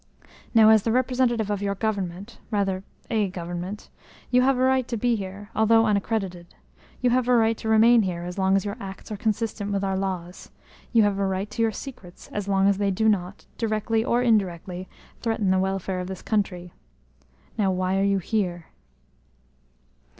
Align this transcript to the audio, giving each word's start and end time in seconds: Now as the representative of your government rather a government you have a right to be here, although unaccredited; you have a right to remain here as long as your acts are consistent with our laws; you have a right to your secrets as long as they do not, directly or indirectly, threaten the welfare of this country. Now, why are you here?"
Now 0.55 0.69
as 0.69 0.81
the 0.81 0.91
representative 0.91 1.51
of 1.51 1.61
your 1.61 1.75
government 1.75 2.39
rather 2.49 2.83
a 3.11 3.29
government 3.29 3.91
you 4.31 4.41
have 4.41 4.57
a 4.57 4.61
right 4.63 4.87
to 4.87 4.97
be 4.97 5.15
here, 5.15 5.51
although 5.55 5.85
unaccredited; 5.85 6.55
you 7.01 7.11
have 7.11 7.27
a 7.27 7.35
right 7.35 7.55
to 7.59 7.69
remain 7.69 8.01
here 8.01 8.23
as 8.23 8.39
long 8.39 8.55
as 8.55 8.65
your 8.65 8.77
acts 8.79 9.11
are 9.11 9.15
consistent 9.15 9.71
with 9.71 9.83
our 9.83 9.95
laws; 9.95 10.49
you 10.91 11.03
have 11.03 11.19
a 11.19 11.27
right 11.27 11.51
to 11.51 11.61
your 11.61 11.71
secrets 11.71 12.29
as 12.29 12.47
long 12.47 12.67
as 12.67 12.79
they 12.79 12.89
do 12.89 13.07
not, 13.07 13.45
directly 13.59 14.03
or 14.03 14.23
indirectly, 14.23 14.89
threaten 15.21 15.51
the 15.51 15.59
welfare 15.59 15.99
of 15.99 16.07
this 16.07 16.23
country. 16.23 16.73
Now, 17.55 17.69
why 17.71 17.99
are 17.99 18.03
you 18.03 18.17
here?" 18.17 18.69